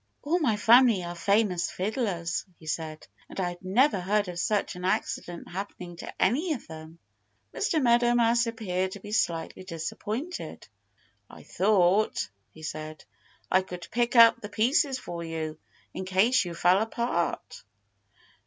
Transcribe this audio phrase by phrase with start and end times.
[0.23, 3.05] "All my family are famous fiddlers," he said.
[3.29, 6.97] "And I've never heard of such an accident happening to any of them."
[7.53, 7.79] Mr.
[7.79, 10.67] Meadow Mouse appeared to be slightly disappointed.
[11.29, 13.05] "I thought," he said,
[13.51, 15.59] "I could pick up the pieces for you,
[15.93, 17.61] in case you fell apart."